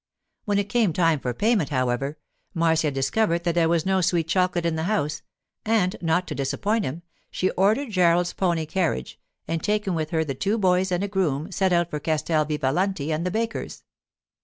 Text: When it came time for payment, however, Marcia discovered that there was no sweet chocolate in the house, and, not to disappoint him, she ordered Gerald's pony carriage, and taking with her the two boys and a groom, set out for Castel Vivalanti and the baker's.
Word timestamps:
When 0.45 0.57
it 0.57 0.63
came 0.67 0.93
time 0.93 1.19
for 1.19 1.31
payment, 1.31 1.69
however, 1.69 2.17
Marcia 2.55 2.89
discovered 2.89 3.43
that 3.43 3.53
there 3.53 3.69
was 3.69 3.85
no 3.85 4.01
sweet 4.01 4.27
chocolate 4.27 4.65
in 4.65 4.75
the 4.75 4.85
house, 4.85 5.21
and, 5.63 5.95
not 6.01 6.25
to 6.29 6.33
disappoint 6.33 6.85
him, 6.85 7.03
she 7.29 7.51
ordered 7.51 7.91
Gerald's 7.91 8.33
pony 8.33 8.65
carriage, 8.65 9.19
and 9.47 9.61
taking 9.61 9.93
with 9.93 10.09
her 10.09 10.23
the 10.25 10.33
two 10.33 10.57
boys 10.57 10.91
and 10.91 11.03
a 11.03 11.07
groom, 11.07 11.51
set 11.51 11.71
out 11.71 11.91
for 11.91 11.99
Castel 11.99 12.45
Vivalanti 12.45 13.11
and 13.11 13.27
the 13.27 13.29
baker's. 13.29 13.83